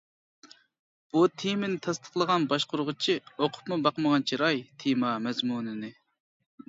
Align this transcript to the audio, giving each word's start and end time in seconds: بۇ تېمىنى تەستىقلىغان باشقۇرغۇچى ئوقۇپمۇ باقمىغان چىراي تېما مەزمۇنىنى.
بۇ 1.15 1.25
تېمىنى 1.41 1.77
تەستىقلىغان 1.87 2.47
باشقۇرغۇچى 2.53 3.17
ئوقۇپمۇ 3.35 3.79
باقمىغان 3.89 4.27
چىراي 4.33 4.65
تېما 4.85 5.13
مەزمۇنىنى. 5.27 5.93